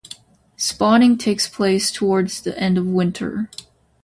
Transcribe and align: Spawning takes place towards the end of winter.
Spawning 0.57 1.15
takes 1.19 1.47
place 1.47 1.91
towards 1.91 2.41
the 2.41 2.57
end 2.59 2.79
of 2.79 2.87
winter. 2.87 3.51